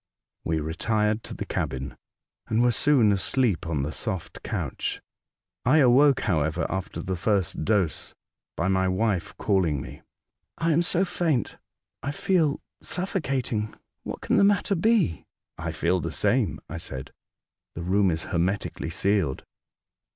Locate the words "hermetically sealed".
18.23-19.43